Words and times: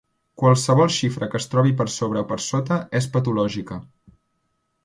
Qualssevol 0.43 0.89
xifra 0.95 1.27
que 1.33 1.39
es 1.43 1.47
trobi 1.51 1.75
per 1.81 1.87
sobre 1.97 2.23
o 2.23 2.25
per 2.31 2.39
sota 2.47 2.81
és 3.01 3.09
patològica. 3.17 3.79